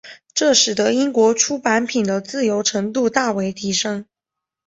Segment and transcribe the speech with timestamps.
[0.33, 4.07] 这使得英国出版品的自由程度大为提升。